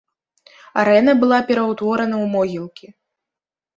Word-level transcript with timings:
Арэна 0.83 1.13
была 1.23 1.39
пераўтворана 1.51 2.15
ў 2.25 2.33
могілкі. 2.35 2.87